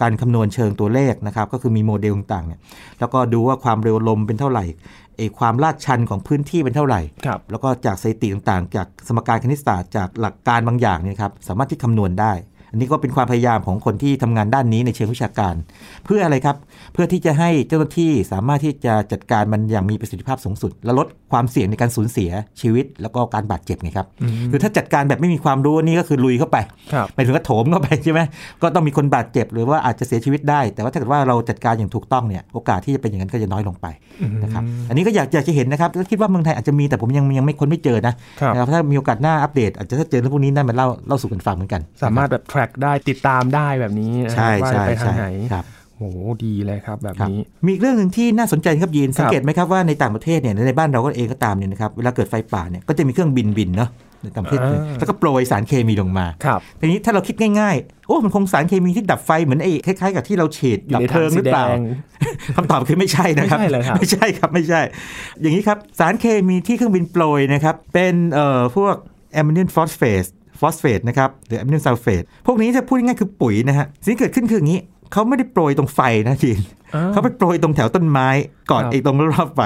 [0.02, 2.60] การคำนวณเชิงตัวเลขนะครับ ก็คือมีโมเดลต่างๆเนี่ย
[3.00, 4.64] แล้วก็ดูว่าความเร็วลมเป็นเท่าไหร่
[5.16, 12.32] ไอ้ความลาดชันของพื้นที่เป็นเท่าไหร่ครับแล้วก็จากสถิติต่างๆ จากสมการคณิตศาสตร์จากหลักการบางอย่างเนี่ยครับ สามารถที่คำนวณได้
[12.70, 15.54] อันนี้ก็เป็นความพยายามของคนที่ทำงานด้านนี้ในเชิงวิชาการ
[16.04, 16.56] เพื่ออะไรครับ
[16.92, 26.56] เพื่อที่จะให้เจ้าหน้าที่สามารถที่จะจัดการมันอย่างมีประสิทธิภาพสูงสุด และลดความเสี่ยงในการสูญเสียชีวิต แล้วก็การบาดเจ็บไงครับอืมคือถ้าจัดการแบบไม่มีความรู้นี่ก็คือลุยเข้าไป
[26.92, 28.20] ครับไปถึงก็โถมเข้าไปใช่ไหม
[28.62, 33.86] ก็ต้องมีคนบาดเจ็บหรือว่าอาจจะเสียชีวิตได้ แต่ว่าถ้าเกิดว่าเราจัดการอย่างถูกต้องเนี่ยโอกาสที่จะเป็นอย่างนั้นก็จะน้อยลงไป
[34.42, 46.06] นะครับอันนี้ก็อยากอยากจะเห็นนะครับก็คิดว่าเมืองไทยอาจจะมีแต่ผมยังยังไม่ค้นไม่เจอนะครับนะครับถ้ามีโอกาสหน้าอัปเดต อาจจะถ้าเจอเรื่องพวกนี้ได้มาเล่าเล่าสู่กันฟังเหมือนกัน สามารถแบบ track ได้ติดตามได้แบบนี้นะใช่ว่าใช่ไปทางใช่ไหนครับโห
[46.44, 53.90] ดีเลยครับแบบครับนี้ มีอีกเรื่องหนึ่งที่น่าสนใจครับยีนครับสังเกตไหมครับว่าในต่างประเทศเนี่ยในบ้านเราก็เองก็ตามเนี่ยนะครับเวลาเกิดไฟป่าเนี่ยก็จะมีเครื่องบินบินเนาะ
[54.22, 61.78] ในต่างประเทศอ่าแล้วก็โปรยสารเคมีลงมาครับทีนี้ถ้าเราคิดง่ายๆ โอ้มันคงสารเคมีที่ดับไฟเหมือนไอ้คล้ายๆ กับที่เราฉีดอยู่ดับในเพถัลิงงหสีรือแดเปล่าง
[62.56, 64.80] คำตอบคือไม่ใช่นะครับ ไม่ใช่เลยครับไม่ใช่ครับไม่ใช่
[65.40, 68.94] อย่างนี้ครับสารเคมีที่เครื่องบินโปรยนะครับเป็นเอ่อพวก
[69.32, 70.24] แอมโมเนียมฟอสเฟต
[70.60, 74.80] ฟอสเฟตนะครับหรือแอมโมเนียมซัลเฟตพวกนี้จะพูดง่ายๆคือปุ๋ยนะฮะสิ่งที่เกิดขึ้นคืออย่างนี้
[75.12, 76.60] เขาไม่ได้โปรยตรงไฟนะยีน
[76.94, 78.28] อ้าวเขาไปโปรยตรงแถวต้นไม้
[78.70, 79.60] ก่อนครับไอ้ตรงรอบๆไฟ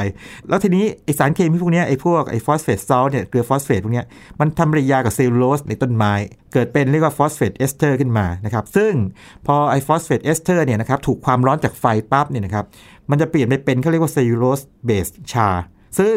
[0.49, 4.07] แล้วทีนี้ไอ้สารเคมีพวกเนี้ยไอ้พวกไอ้ phosphate salt เนี่ยเกลือฟอสเฟตพวกเนี้ย
[4.41, 6.13] มันทำปฏิกิริยากับเซลลูโลสในต้นไม้
[6.53, 8.93] เกิดเป็นเรียกว่า phosphate ester ขึ้นมานะครับซึ่ง
[9.47, 12.65] พอไอ้ phosphate ester เนี่ยนะครับถูกความร้อนจากไฟปั๊บเนี่ยนะครับ
[13.11, 15.49] มันจะเปลี่ยนไปเป็นเขาเรียกว่า cellulose-based char
[15.99, 16.17] ซึ่ง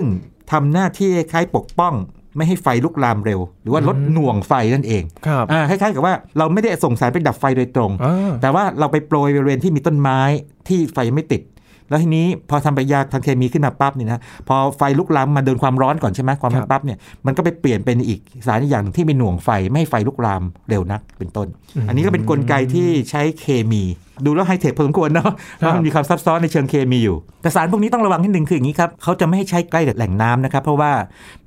[0.51, 1.93] ทำหน้าที่คล้ายปกป้อง
[2.39, 10.19] ไม่ให้ไฟลุกลามเร็ว หรือว่าลดหน่วงไฟนั่นเองครับอ่าคล้ายๆกับว่าเราไม่ได้ส่งสายไปดับไฟโดยตรงอ่าแต่ว่าเราไปโปรยบริเวณที่มีต้นไม้
[10.67, 11.41] ที่ไฟยังไม่ติด
[11.89, 21.47] แล้วทีนี้พอทำปฏิกิริยาทางเคมีขึ้นมาปั๊บเนี่ยนะพอไฟลุกลามมาโดนความร้อนก่อนใช่ไหมความร้อครันบปั๊บเนี่ยมันก็ไปเปลี่ยนเป็นอีกสารอีกอย่างหนึ่งที่มีหน่วงไฟไม่ให้ไฟลุกลามเร็วนักเป็นต้น
[21.87, 23.83] อันนี้ก็เป็นกลไกที่ใช้เคมี
[24.25, 30.91] ดูแล้วไฮเทคพอสมควรเนาะเพราะมันมีความซับซ้อนในเชิงเคมีอยู่ แต่สารพวกนี้ต้องระวังนิดนึงคืออย่างนี้ครับเขาจะไม่ให้ใช้ใกล้กับแหล่งน้ำนะครับ เพราะว่า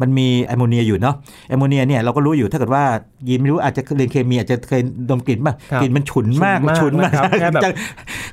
[0.00, 1.14] มันมีแอมโมเนียอยู่เนาะ
[1.48, 2.85] แอมโมเนียเนี่ยเราก็รู้อยู่ถ้าเกิดว่า
[3.28, 7.70] ยีนไม่รู้อาจจะเรียนเคมีอาจจะเคยดมกลิ่นป่ะครับกลิ่นมันฉุนมากฉุนมากฉุนมากนะครับแค่แบบจะ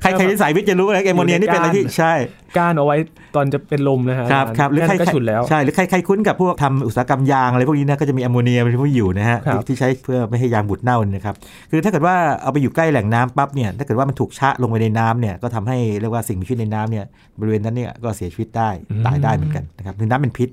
[0.01, 2.13] ใครใครที่สายวิทย์จะรู้นะแอมโมเนียนี่เป็นอะไรที่ใช่
[2.57, 2.97] ก้านเอาไว้
[3.35, 11.35] ตอนจะเป็นลมนะฮะครับครับหรือแค่ใครนั้นก็ฉุนแล้วใช่หรือใครใครคุ้นกับพวกทำอุตสาหกรรมยางอะไรพวกนี้นะก็จะมีแอมโมเนียเป็นพวกอยู่นะฮะครับที่ที่ใช้เพื่อไม่ให้ยางบูดเน่าเนี่ยนะครับ
[11.71, 17.05] คือถ้าเกิดว่าเอาไปอยู่ใกล้แหล่งน้ำปั๊บเนี่ยถ้าเกิดว่ามันถูกชะลงไปในน้ำเนี่ยก็ทำให้เรียกว่าสิ่งมีชีวิตในน้ำเนี่ย
[17.39, 18.69] บริเวณนั้นเนี่ยก็เสียชีวิตได้
[19.05, 20.49] ตายได้เหมือนกันนะครับคือน้ำเป็นพิษ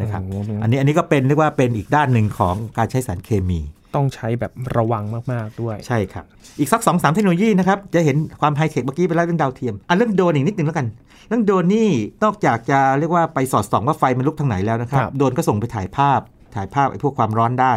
[0.00, 3.60] นะครับโอ้โหอันนี้อันนี้ก็เป็นเรียกว่าเป็นอีกด้านหนึ่งของการใช้สารเคมี
[3.94, 6.24] ต้องใช้แบบระวังมากๆด้วย ใช่ครับ
[6.58, 10.86] อีกสักสองสามเทคโนโลยีนะครับ จะเห็นความไฮเทคเมื่อกี้ไปแล้วเรื่องดาวเทียมอะเรื่องโดรนอีกนิดนึงแล้วกัน
[11.28, 11.88] เรื่องโดรนนี่
[12.24, 16.20] นอกจากจะเรียกว่าไปสอดส่องว่าไฟมันลุกทางไหนแล้วนะครับครับโดรนก็ส่งไปถ่ายภาพ
[16.54, 17.74] ถ่ายภาพไอ้พวกความร้อนได้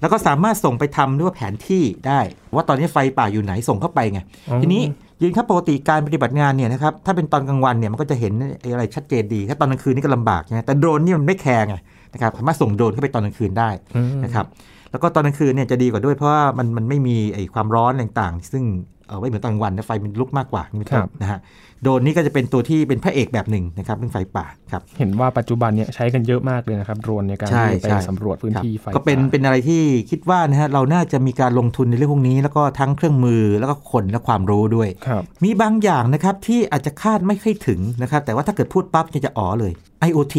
[0.00, 2.20] แล้วก็สามารถส่งไปทำเรียกว่าแผนที่ได้
[2.54, 4.82] ว่าตอนนี้ไฟป่าอยู่ไหนส่งเข้าไปไงอ๋อทีนี้
[5.22, 11.76] ยืนถ้าปกติการปฏิบัติงานเนี่ยนะครับ ถ้าเป็นตอนกลางวันเนี่ยมันก็จะเห็นไอ้อะไรชัดเจนดี ถ้าตอนกลางคืนนี่ก็ลำบากใช่ไหมแต่โดรนนี่มันไม่แคร์ไง
[12.12, 14.46] นะครับ สามารถส่งโดรนเข้าไปตอนกลางคืนได้อืมนะครับ
[14.90, 18.64] แล้วก็ตอนกลางคืนเนี่ยจะดีกว่าด้วยเพราะว่ามันมันไม่มีไอ้ความร้อนต่างๆ ซึ่ง
[19.08, 21.38] เออไม่เหมือนตอนกลางวันนะไฟมันลุกมากกว่านี่เป็นต้นนะฮะ
[21.82, 39.72] โดรนนี่ก็จะเป็นตัวที่เป็นพระเอกแบบหนึ่งนะครับเรื่องไฟป่าครับเห็นว่าปัจจุบันเนี่ยใช้กันเยอะมากเลยนะครับโดรนในการใช่ที่ไปใช่สำรวจพื้นที่ไฟก็เป็นป่าเป็นอะไรที่คิดว่านะฮะเราน่าจะมีการลงทุนในเรื่องพวกนี้ แล้วก็ทั้งเครื่องมือแล้วก็คนและความรู้ด้วยครับมีบางอย่างนะครับที่อาจจะคาดไม่ค่อยถึงนะครับแต่ว่าถ้าเกิดพูดปั๊บเนี่ยจะอ๋อเลย
[40.08, 40.36] IoT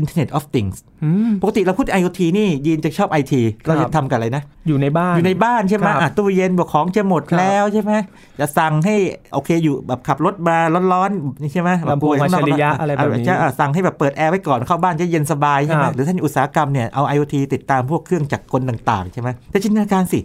[0.00, 3.32] Internet of Things อืมปกติเราพูด IoT นี่ยีนจะชอบ IT
[3.66, 7.92] เราจะทำกันอะไรนะ อยู่ในบ้าน อยู่ในบ้านใช่ไหมครับอะตู้เย็นบอกของจะหมดครับแล้วใช่ไหม
[8.40, 8.94] จะสั่งให้
[9.34, 10.56] โอเคอยู่แบบขับรถมา
[10.92, 20.20] ร้อนๆนี่ใช่ไหมลำโพงอัจฉริยะอะไรแบบนี้จะอะสั่งให้แบบเปิดแอร์ไว้ก่อนเข้าบ้านจะเย็นสบายใช่ไหมครับหรือด้านอุตสาหกรรมเนี่ยเอา IoT ติดตามพวกเครื่องจักรกลต่างๆใช่ไหมแต่จินตนาการสิ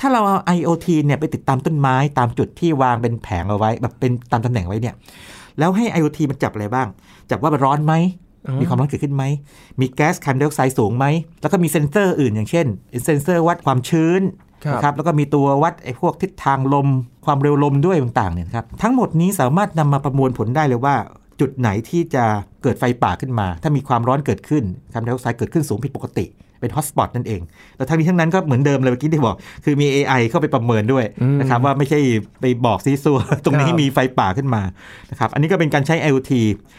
[0.00, 4.94] ถ้าเราเอา IoT เนี่ยไปติดตามต้นไม้ตามจุดที่วางเป็นแผงเอาไว้ แบบเป็นตามตำแหน่งไว้เนี่ย
[5.58, 6.86] แล้วให้ IoT มันจับอะไรบ้าง
[7.30, 8.29] จับว่ามันร้อนไหมอ๋อ
[8.60, 9.24] มีความร้อนเกิดขึ้นไหม
[9.80, 11.06] มีแก๊สคาร์บอนไดออกไซด์สูงไหม
[11.40, 12.66] แล้วก็มีเซ็นเซอร์อื่นอย่างเช่น
[13.04, 14.22] เซ็นเซอร์วัดความชื้น
[14.64, 16.88] ครับนะครับ แล้วก็มีตัววัดไอ้พวกทิศทางลม
[17.26, 20.94] ความเร็วลมด้วยต่างๆเนี่ยนะครับ ทั้งหมดนี้สามารถนำมาประมวลผลได้เลยว่า
[21.40, 22.24] จุดไหนที่จะ
[22.62, 26.24] เกิดไฟป่าขึ้นมา ถ้ามีความร้อนเกิดขึ้นคาร์บอนไดออกไซด์เกิดขึ้นสูงผิดปกติ
[26.60, 27.40] เป็น hotspot นั่นเอง
[27.76, 31.98] แล้วทั้งนี้ทั้งนั้นก็เหมือนเดิมเลยเมื่อกี้ที่บอก คือมี AI เข้าไปประเมินด้วยอืมนะครับว่าไม่ใช่
[32.40, 34.62] ไปบอกซี้ซั้วตรงนี้ครับมีไฟป่าขึ้นมา
[35.10, 36.32] นะครับอันนี้ก็เป็นการใช้ IoT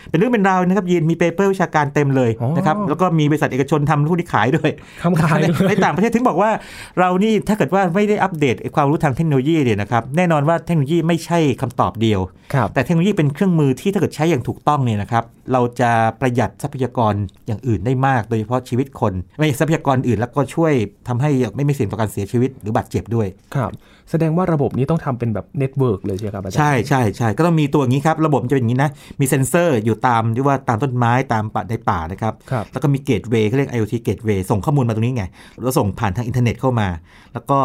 [0.09, 4.71] เป็นเรื่องเป็นราวนะครับยีนมี paper วิชาการเต็มเลยอ๋อนะครับแล้วก็มีบริษัทเอกชนทำผู้ที่ขายด้วย
[5.03, 6.51] คำขายด้วยในต่างประเทศถึงบอกว่า
[6.99, 12.19] เรานี่ถ้าเกิดว่าไม่ได้อัปเดตไอ้ความรู้ทางเทคโนโลยีเนี่ยนะครับแน่นอนว่าเทคโนโลยีไม่ใช่คำตอบเดียว
[12.53, 15.91] ครับแต่เทคโนโลยีเป็นเครื่องมือที่ถ้าเกิดใช้อย่างถูกต้องเนี่ยนะครับเราจะ
[16.21, 17.13] ประหยัดทรัพยากร
[17.47, 20.73] อย่างอื่นได้มาก โดยเฉพาะชีวิตคนไม่ใช่ทรัพยากรอื่น แล้วก็ช่วย
[21.07, 23.71] ทำให้ไม่ไม่เสี่ยงต่อการเสียชีวิตหรือบาดเจ็บด้วย ครับ
[24.11, 35.25] แสดงว่าระบบนี้ต้องทำเป็นแบบ network เลยใช่ไหมครับอาจารย์ ใช่ใช่ใช่ก็ต้องมีตัวอย่างนี้ครับ ระบบจะเป็นอย่างนี้นะ มีเซ็นเซอร์อยู่ตามที่ว่าตามต้นไม้ตามป่าในป่านะครับครับแล้วก็มี gateway เขาเรียก IoT เกตเวย์ส่งข้อมูลมาตรงนี้ไง
[35.61, 36.87] แล้วส่งผ่านทางอินเทอร์เน็ตเข้ามา
[37.33, 37.59] แล้วก็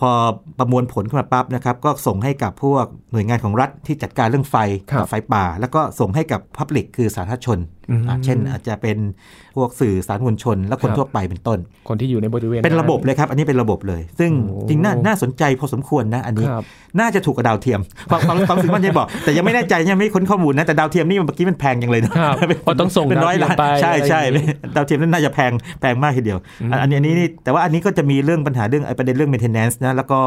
[0.00, 0.10] พอ
[0.58, 4.56] ประมวลผลขึ้นมาปั๊บนะครับ ก็ส่งให้กับพวกหน่วยงานของรัฐที่จัดการเรื่องไฟ
[4.90, 7.81] ครับกับไฟป่า แล้วก็ส่งให้กับ Public คือสาธารณชนอืมอะ
[8.24, 8.98] เช่นอาจจะเป็น
[9.56, 16.64] พวกสื่อสารมวลชน และคนครับทั่วไปเป็นต้น คนที่อยู่ในบริเวณเป็นระบบเลยครับ อันนี้เป็นระบบเลย ซึ่งโอ้จริงน่าน่าสนใจพอสมควรนะอันนี้ครับ
[16.98, 30.20] น่าจะถูกกว่าดาวเทียมความความความรู้สึกมันจะบอก แต่ยังไม่แน่ใจยังไม่ค้นข้อมูลนะแต่ดาวเทียมนี่เมื่อกี้มันแพงยังเลยนะครับเป็นเพราะต้องส่งเป็นร้อยล้านดาวเทียมไปใช่ใช่อะไรอย่างนี้ดาวเทียมนั่นน่าจะแพงแพงมากทีเดียวอืมอันอันนี้อันนี้นี่แต่ว่าอันนี้ก็จะมีเรื่องปัญหาเรื่องไอ้ประเด็นเรื่อง maintenance นะแล้วก็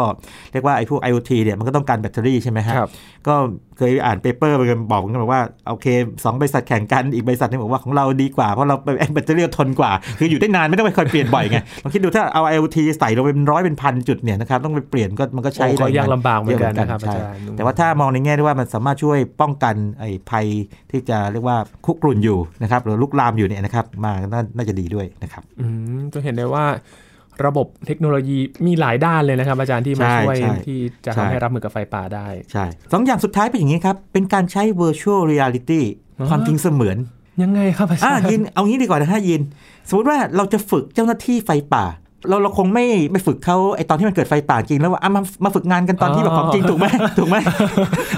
[0.51, 2.89] เรียกว่าไอ้พวก IoT เนี่ยมันก็ต้องการแบตเตอรี่ใช่ไหมฮะครับ
[3.27, 3.35] ก็
[3.77, 5.87] เคยอ่าน paper มันบอกกันบอกว่าโอเค
[6.23, 8.75] สองบริษัทแข่งกันอีกบริษัทหนึงบอกว่าของเราดีกว่า เพราะเรา
[9.13, 20.45] แบตเตอรี่ทนกว่า คืออยู่ได้นานไม่ต้องไปคอยเปลี่ยนบ่อยไงลองคิดดูถ้าเอา IoT ใส่ลงไปเป็นร้อยเป็นพันจุดเนี่ยนะครับต้องไปเปลี่ยนก็มันก็ใช้โอ้ก็ได้ยังลำบากเหมือนกันยนะครับใช่อาจารย์แต่ว่าถ้ามองในแง่ที่ว่ามันสามารถช่วยป้องกันไอ้ภัย
[20.91, 25.65] ที่จะเรียกว่าคุกรุ่นอยู่นะครับหรือลุกลามอยู่เนี่ยนะครับมานาน่าจะดีด้วยนะครับอื
[25.97, 26.65] มจะเห็นได้ว่า
[27.45, 35.81] ระบบเทคโนโลยีมีหลายด้านเลยนะครับอาจารย์ที่มาใช่ช่วยใช่ที่จะใช่ทำให้รับมือกับไฟป่าได้ ใช่สองอย่างสุดท้ายเป็นอย่างนี้ครับ เป็นการใช้ virtual reality
[36.19, 36.97] อ๋อความจริงเสมือน
[37.41, 39.41] ยังไงครับอาจาอ่ารย์ยินเอางี้ดีกว่านะฮะยิน
[39.89, 41.86] สมมติว่าเราจะฝึกเจ้าหน้าที่ไฟป่า
[42.29, 46.85] เราเราคงไม่ไม่ฝึกเขาไอตอนที่มันเกิดไฟป่าจริงแล้วว่าอะมามาฝึกงานกันตอนที่แบบของจริงถูกไหม
[47.19, 47.38] ถูกไหม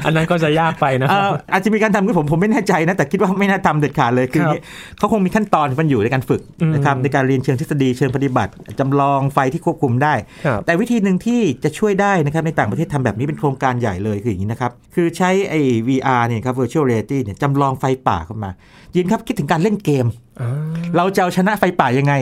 [0.06, 4.62] อันนั้นก็จะยากไปนะคเอ่รับออาจจะมีการทำคือผมผมไม่แน่ใจนะแต่คิดว่าไม่น่าทำเด็ดขาดเลยคืออย่างนี้
[4.98, 10.14] เขาคงมีขั้นตอนที่มันอยู่ในการฝึกอืมนะครับในการเรียนเชิงทฤษฎีเชิงปฏิบัติจำลองไฟที่ควบคุมได้
[10.46, 18.52] ครับแต่วิธีหนึ่งที่จะช่วยได้นะครับในต่างประเทศทำแบบนี้เป็นโครงการใหญ่เลยคืออย่างนี้นะครับคือใช้ไอ้ VR เนี่ยครับ virtual reality เนี่ยจำลองไฟป่าเข้ามา
[18.96, 20.06] ยินครับคิดถึงการเล่นเกม
[20.42, 20.52] อ่า
[20.98, 22.14] เราจะเอาชนะไฟป่ายังไง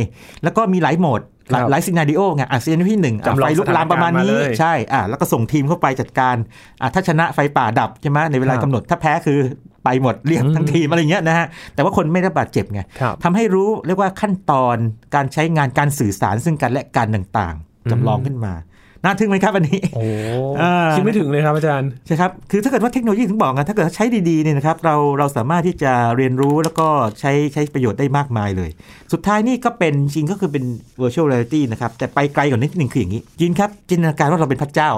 [0.43, 1.21] แล้วก็มีหลายโหมด
[1.52, 6.36] หลายครับหลายซีนาริโอไงอะซีนาริโอที่หนึ่งอะจำลองไฟลุกลามประมาณนี้สถานการณ์มาเลยใช่อะแล้วก็ส่งทีมเข้าไปจัดการ
[6.82, 9.40] อะถ้าชนะไฟป่าดับใช่ไหมในเวลาครับกำหนดถ้าแพ้คือ
[9.84, 14.78] ไปหมดเรียกทั้งทีมอะไรอย่างเงี้ยนะฮะแต่ว่าคนไม่ได้บาดเจ็บไงครับทำให้รู้เรียกว่าขั้นตอน
[15.16, 18.54] การใช้งานการสื่อสารซึ่งกันและกันต่างๆจำลองขึ้นมา
[19.06, 20.04] น่าทึ่งไหมครับอันนี้โอ้
[20.62, 26.88] อ่าคิดไม่ถึงเลยครับอาจารย์ใช่ครับคือถ้าเกิดว่าเทคโนโลยีถึงบอกกันถ้าเกิดใช้ดีๆเนี่ยนะครับเราเราสามารถที่จะเรียนรู้แล้วก็
[27.20, 28.70] ใช้ใช้ประโยชน์ได้มากมายเลย
[29.13, 30.63] สุดท้ายนี่ก็เป็นจริงก็คือเป็น
[31.02, 34.91] virtual reality นะครับแต่ไปไกลกว่านิดนึงคืออย่างนี้ยินครับจินตนาการว่าเราเป็นพระเจ้า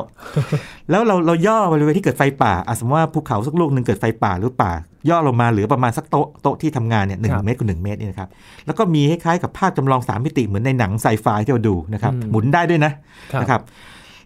[0.89, 4.72] แล้วเราเราย่อบริเวณที่เกิดไฟป่าอะสมมติว่าภูเขาสักลูกหนึ่งเกิดไฟป่าหรือป่า
[5.10, 8.30] ย่อลงมาเหลือประมาณสักโต๊ะโต๊ะที่ทำงานเนี่ยหนึ่งครับเมตรคูณหนึ่งเมตรนี่นะครับ
[8.65, 12.91] แล้วก็มีคล้ายๆกับภาพจำลองสามมิติเหมือนในหนังไซไฟที่เราดูนะครับอืมหมุนได้ด้วยนะ
[13.34, 13.62] ครับนะครับ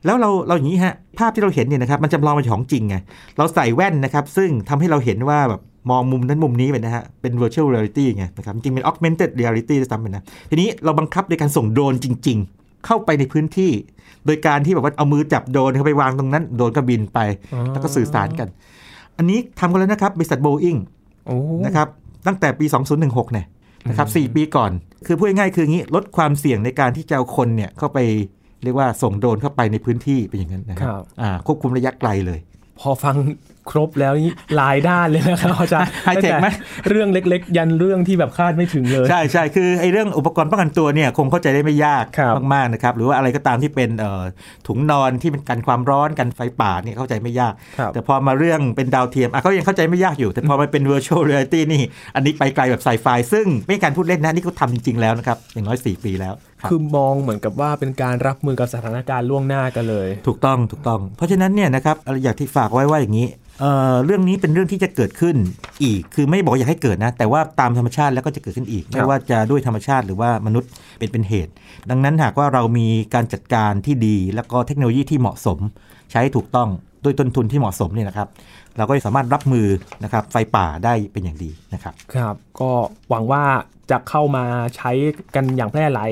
[0.05, 2.95] แล้วเราเราอย่างนี้ฮะภาพที่เราเห็นเนี่ยนะครับมันจำลองเป็นของจริงไง
[3.37, 13.71] เราใส่แว่นนะครับ ซึ่งทำให้เราเห็นว่าแบบมองมุมนั้นมุมนี้ไปนะฮะ เป็น virtual reality ไงนะครับ จริงๆเป็น augmented reality ด้วยซ้ำไปนะ ทีนี้เราบังคับโดยการส่งโดรนจริง ๆ เข้าไปในพื้นที่
[14.25, 17.19] โดยการที่แบบว่าเอามือจับโดรนเข้าไปวางตรงนั้น โดรนก็บินไป
[17.53, 18.47] อ๋อแล้วก็สื่อสารกัน
[19.17, 20.79] อันนี้ทำกันแล้วนะครับบริษัท Boeing
[21.27, 21.87] โอ้นะครับ
[22.27, 22.65] ตั้งแต่ปี
[22.99, 23.45] 2016 เนี่ย
[23.89, 24.71] นะครับสี่ปีก่อน
[25.05, 27.99] คือพูดง่ายๆคืออย่างนี้ลดความเสี่ยงในการที่จะเอาคนเนี่ยเข้าไป
[28.63, 32.39] เรียกว่าส่งโดรนเข้าไปในพื้นที่เป็นอย่างนั้นนะคครัรับบอ่าควบคุมระยะไกลเลย
[32.79, 33.15] พอฟัง
[33.71, 44.23] ครบแล้วนี่หลายด้านเลยนะครับอาจารย์ไฮเทคไหมตั้งแต่เรื่องเล็ก ๆ ยันเรื่องที่แบบคาดไม่ถึงเลย ใช่ใช่คือไอ้เรื่องอุปกรณ์ป้องกันตัวเนี่ยคงเข้าใจได้ไม่ยากครับมากๆนะครับหรือว่าอะไรก็ตามที่เป็นเอ่อ
[44.67, 51.81] ถุงนอนที่เป็นกันความร้อนกันไฟป่าเนี่ยเข้าใจไม่ยากครับแต่พอมาเรื่องเป็นดาวเทียมอะก็ยังเข้าใจไม่ยากอยู่ แต่พอมาเป็น virtual reality นี่
[52.15, 63.27] อันนี้ไปไกลแบบไซไฟซึ่งไม่ใช่การพูดเล่นนะนี่เขาทำจริงๆแล้วนะครับอย่างน้อย 4 ปีแล้ว ครับคือมองเหมือนกับว่าเป็นการรับมือกับสถานการณ์ล่วงหน้ากันเลย ถูกต้องถูกต้อง เพราะฉะนั้นเนี่ยนะครับอยากที่ฝากไว้ว่าอย่างนี้
[63.59, 65.35] เอ่อเรื่องนี้เป็นเรื่องที่จะเกิดขึ้น
[65.83, 70.69] อีก คือไม่บอกอยากให้เกิดนะ แต่ว่าตามธรรมชาติแล้วก็จะเกิดขึ้นอีก ไม่ว่าจะด้วยธรรมชาติหรือว่ามนุษย์
[70.99, 71.51] เป็นเป็นเหตุ
[71.89, 75.59] ดังนั้นหากว่าเรามีการจัดการที่ดี แล้วก็เทคโนโลยีที่เหมาะสม
[76.11, 76.69] ใช้ถูกต้อง
[77.03, 78.27] ด้วยต้นทุนที่เหมาะสมเนี่ยนะครับ
[78.77, 79.67] เราก็จะสามารถรับมือ
[80.03, 82.71] นะครับไฟป่าได้เป็นอย่างดีนะครับ ครับ ก็
[83.09, 83.43] หวังว่า
[83.91, 84.45] จะเข้ามา
[84.75, 84.91] ใช้
[85.35, 86.11] กันอย่างแพร่หลาย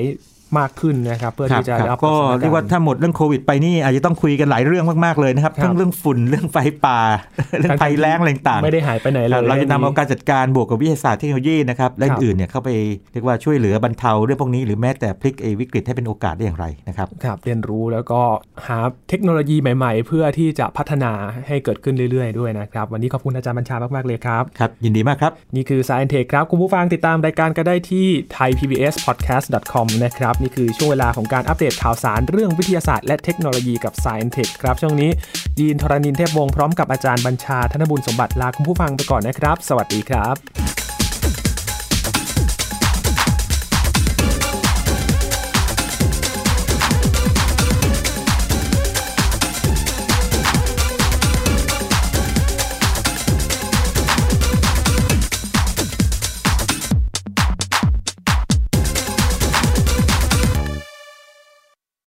[0.58, 7.00] มากขึ้นนะครับเพื่อที่จะครับรับก็สถนเรียกว่าถ้าหมดเรื่องโควิดไปนี่อาจจะต้องคุยกันหลายเรื่องมากๆเลยนะครับครับทั้งเรื่องฝุ่นเรื่องไฟป่า
[7.60, 12.70] เรื่องภัยแล้งอะไรต่างๆไม่ได้หายไปไหนเลครับยเราจะนำเอาการจัดการบวกกับวิทยาศาสตร์เทคโนโลยีนะครับและครับอื่นๆเนี่ยเข้าไป
[13.12, 18.20] เรียกว่าช่วยเหลือบรรเทาเรื่องพวกนี้หรือแม้แต่พลิกไอ้วิกฤตให้เป็นโอกาสได้อย่างไรนะครับครับเรียนรู้แล้วก็
[18.66, 21.12] หาเทคโนโลยีใหม่ ๆ เพื่อที่จะพัฒนา
[21.48, 35.10] ให้เกิดขึ้นเรื่อย ๆ ด้วยนะครับวันนี้ขอบคุณอาจารย์บัญชามากๆเลยครับครับยินดีมากครับนี่คือ Science Tech ครับคุณผู้ฟังติดตามรายการก็ได้ที่ thaipbspodcast.com นะครับนี่คือช่วงเวลาของการอัปเดตข่าวสารเรื่องวิทยาศาสตร์และเทคโนโลยีกับ Science Tech ครับ ช่วงนี้
[35.58, 40.89] ยีนทรณินเทพวงศ์พร้อมกับอาจารย์บัญชาธนบุญสมบัติลาคุณผู้ฟังไปก่อนนะครับ สวัสดีครับ